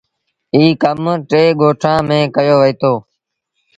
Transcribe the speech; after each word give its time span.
ايٚ 0.55 0.71
ڪم 0.83 1.01
ٽي 1.29 1.43
ڳوٺآݩ 1.59 2.05
ميݩ 2.07 2.31
ڪيو 2.35 2.55
وهيٚتو۔ 2.61 2.93